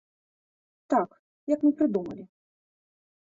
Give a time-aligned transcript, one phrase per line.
[0.93, 1.09] Так,
[1.53, 2.23] як мы прыдумалі.